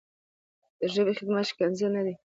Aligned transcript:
د 0.79 0.81
ژبې 0.93 1.13
خدمت 1.19 1.45
ښکنځل 1.51 1.89
نه 1.97 2.01
دي. 2.05 2.13